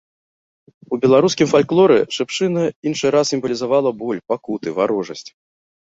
У 0.95 0.97
беларускім 1.03 1.47
фальклоры 1.53 1.99
шыпшына 2.19 2.63
іншы 2.87 3.07
раз 3.19 3.25
сімвалізавала 3.35 3.89
боль, 4.05 4.25
пакуты, 4.35 4.67
варожасць. 4.81 5.29